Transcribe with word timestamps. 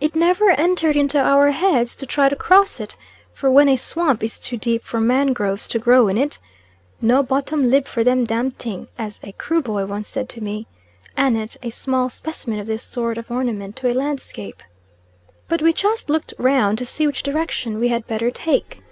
It 0.00 0.16
never 0.16 0.50
entered 0.50 0.96
into 0.96 1.16
our 1.20 1.52
heads 1.52 1.94
to 1.94 2.06
try 2.06 2.28
to 2.28 2.34
cross 2.34 2.80
it, 2.80 2.96
for 3.32 3.52
when 3.52 3.68
a 3.68 3.76
swamp 3.76 4.24
is 4.24 4.40
too 4.40 4.56
deep 4.56 4.82
for 4.82 4.98
mangroves 4.98 5.68
to 5.68 5.78
grow 5.78 6.08
in 6.08 6.18
it, 6.18 6.40
"No 7.00 7.22
bottom 7.22 7.70
lib 7.70 7.86
for 7.86 8.02
them 8.02 8.24
dam 8.24 8.50
ting," 8.50 8.88
as 8.98 9.20
a 9.22 9.30
Kruboy 9.30 9.86
once 9.86 10.08
said 10.08 10.28
to 10.30 10.40
me, 10.40 10.66
anent 11.16 11.56
a 11.62 11.70
small 11.70 12.10
specimen 12.10 12.58
of 12.58 12.66
this 12.66 12.82
sort 12.82 13.16
of 13.16 13.30
ornament 13.30 13.76
to 13.76 13.88
a 13.88 13.94
landscape. 13.94 14.60
But 15.46 15.62
we 15.62 15.72
just 15.72 16.10
looked 16.10 16.34
round 16.36 16.78
to 16.78 16.84
see 16.84 17.06
which 17.06 17.22
direction 17.22 17.78
we 17.78 17.86
had 17.86 18.08
better 18.08 18.32
take. 18.32 18.82